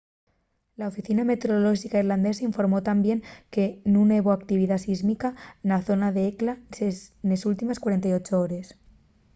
la 0.77 0.87
oficina 0.91 1.23
meteorolóxica 1.29 2.01
islandesa 2.03 2.47
informó 2.49 2.77
tamién 2.89 3.19
que 3.53 3.65
nun 3.93 4.07
hebo 4.17 4.29
actividá 4.31 4.75
sísmica 4.79 5.29
na 5.69 5.77
zona 5.87 6.07
d’hekla 6.15 6.53
nes 7.29 7.39
últimes 7.51 7.77
48 7.85 8.33
hores 8.41 8.67